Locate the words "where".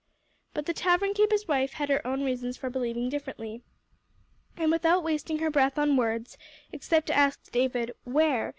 8.03-8.49